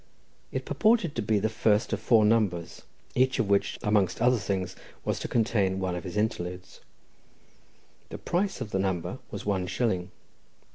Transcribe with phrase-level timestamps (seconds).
[0.51, 2.81] It purported to be the first of four numbers,
[3.13, 6.81] each of which, amongst other things, was to contain one of his interludes.
[8.09, 10.09] The price of the number was one shilling.